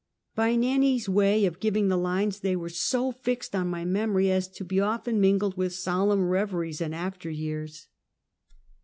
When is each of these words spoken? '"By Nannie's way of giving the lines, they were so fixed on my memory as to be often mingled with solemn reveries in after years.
'"By 0.35 0.55
Nannie's 0.55 1.07
way 1.07 1.45
of 1.45 1.59
giving 1.59 1.87
the 1.87 1.95
lines, 1.95 2.39
they 2.39 2.55
were 2.55 2.69
so 2.69 3.11
fixed 3.11 3.55
on 3.55 3.67
my 3.69 3.85
memory 3.85 4.31
as 4.31 4.47
to 4.47 4.65
be 4.65 4.79
often 4.79 5.21
mingled 5.21 5.55
with 5.57 5.75
solemn 5.75 6.27
reveries 6.27 6.81
in 6.81 6.91
after 6.91 7.29
years. 7.29 7.87